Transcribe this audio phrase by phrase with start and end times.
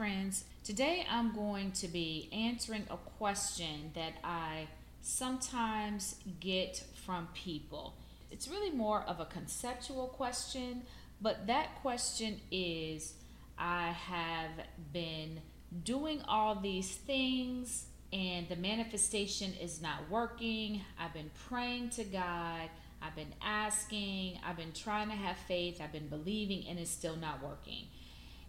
[0.00, 0.44] friends.
[0.64, 4.66] Today I'm going to be answering a question that I
[5.02, 7.96] sometimes get from people.
[8.30, 10.84] It's really more of a conceptual question,
[11.20, 13.12] but that question is
[13.58, 14.52] I have
[14.90, 15.42] been
[15.84, 20.80] doing all these things and the manifestation is not working.
[20.98, 22.70] I've been praying to God.
[23.02, 24.38] I've been asking.
[24.46, 25.78] I've been trying to have faith.
[25.82, 27.84] I've been believing, and it's still not working.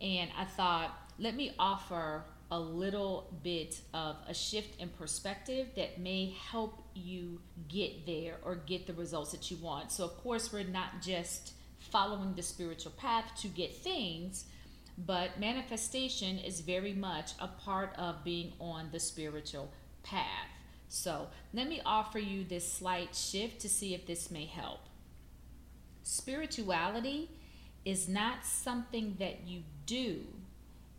[0.00, 5.98] And I thought, let me offer a little bit of a shift in perspective that
[5.98, 9.90] may help you get there or get the results that you want.
[9.90, 11.54] So, of course, we're not just
[11.90, 14.44] following the spiritual path to get things,
[14.98, 19.72] but manifestation is very much a part of being on the spiritual
[20.02, 20.48] path.
[20.88, 24.80] So, let me offer you this slight shift to see if this may help.
[26.04, 27.28] Spirituality
[27.86, 30.18] is not something that you do,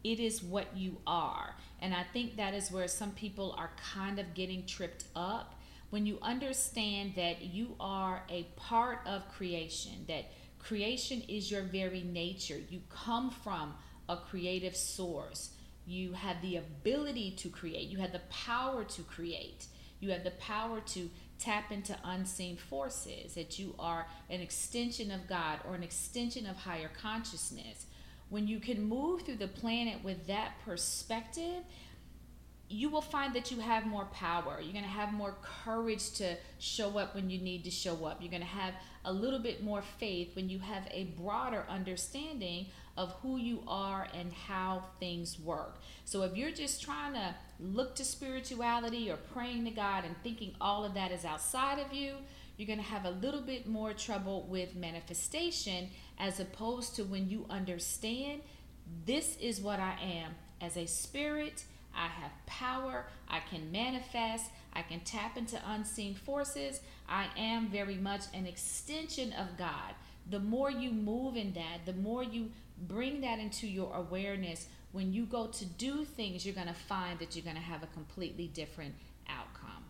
[0.04, 1.54] it is what you are.
[1.82, 5.56] And I think that is where some people are kind of getting tripped up
[5.90, 12.04] when you understand that you are a part of creation, that creation is your very
[12.04, 12.60] nature.
[12.70, 13.74] You come from
[14.10, 15.52] a creative source.
[15.86, 19.68] You have the ability to create, you have the power to create,
[20.00, 25.28] you have the power to tap into unseen forces, that you are an extension of
[25.28, 27.86] God or an extension of higher consciousness.
[28.30, 31.64] When you can move through the planet with that perspective,
[32.70, 34.60] you will find that you have more power.
[34.62, 38.22] You're going to have more courage to show up when you need to show up.
[38.22, 38.74] You're going to have
[39.06, 42.66] a little bit more faith when you have a broader understanding
[42.98, 45.78] of who you are and how things work.
[46.04, 50.54] So if you're just trying to look to spirituality or praying to God and thinking
[50.60, 52.16] all of that is outside of you,
[52.58, 57.30] you're going to have a little bit more trouble with manifestation as opposed to when
[57.30, 58.42] you understand
[59.06, 61.64] this is what I am as a spirit.
[61.98, 63.06] I have power.
[63.28, 64.52] I can manifest.
[64.74, 66.82] I can tap into unseen forces.
[67.10, 69.96] I am very much an extension of God.
[70.30, 72.52] The more you move in that, the more you
[72.88, 77.20] bring that into your awareness, when you go to do things, you're going to find
[77.20, 78.94] that you're going to have a completely different
[79.28, 79.67] outcome.